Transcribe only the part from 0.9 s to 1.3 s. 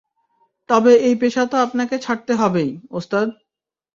এই